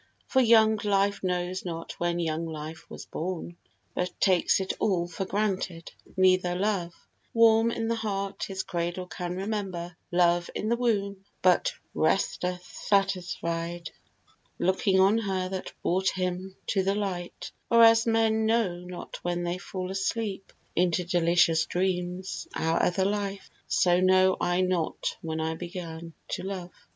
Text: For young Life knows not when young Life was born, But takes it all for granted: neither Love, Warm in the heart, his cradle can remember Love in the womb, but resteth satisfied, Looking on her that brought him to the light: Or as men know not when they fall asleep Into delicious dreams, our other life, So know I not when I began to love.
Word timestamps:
For 0.27 0.41
young 0.41 0.79
Life 0.83 1.21
knows 1.21 1.63
not 1.63 1.91
when 1.99 2.17
young 2.17 2.47
Life 2.47 2.89
was 2.89 3.05
born, 3.05 3.55
But 3.93 4.19
takes 4.19 4.59
it 4.59 4.73
all 4.79 5.07
for 5.07 5.25
granted: 5.25 5.91
neither 6.17 6.55
Love, 6.55 6.95
Warm 7.35 7.69
in 7.69 7.87
the 7.87 7.93
heart, 7.93 8.45
his 8.45 8.63
cradle 8.63 9.05
can 9.05 9.35
remember 9.35 9.95
Love 10.11 10.49
in 10.55 10.69
the 10.69 10.75
womb, 10.75 11.23
but 11.43 11.73
resteth 11.93 12.63
satisfied, 12.63 13.91
Looking 14.57 14.99
on 14.99 15.19
her 15.19 15.49
that 15.49 15.71
brought 15.83 16.09
him 16.09 16.55
to 16.65 16.81
the 16.81 16.95
light: 16.95 17.51
Or 17.69 17.83
as 17.83 18.07
men 18.07 18.47
know 18.47 18.77
not 18.79 19.17
when 19.23 19.43
they 19.43 19.59
fall 19.59 19.91
asleep 19.91 20.51
Into 20.75 21.03
delicious 21.03 21.67
dreams, 21.67 22.47
our 22.55 22.81
other 22.81 23.05
life, 23.05 23.51
So 23.67 23.99
know 23.99 24.35
I 24.41 24.61
not 24.61 25.17
when 25.21 25.39
I 25.39 25.53
began 25.53 26.13
to 26.29 26.41
love. 26.41 26.71